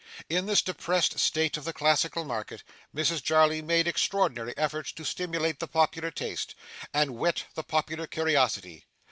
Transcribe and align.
In 0.31 0.47
this 0.47 0.63
depressed 0.63 1.19
state 1.19 1.57
of 1.57 1.63
the 1.63 1.73
classical 1.73 2.23
market, 2.25 2.63
Mrs 2.91 3.21
Jarley 3.21 3.61
made 3.61 3.87
extraordinary 3.87 4.57
efforts 4.57 4.91
to 4.93 5.03
stimulate 5.05 5.59
the 5.59 5.67
popular 5.67 6.09
taste, 6.09 6.55
and 6.91 7.11
whet 7.17 7.43
the 7.53 7.61
popular 7.63 8.07
curiosity. 8.07 8.87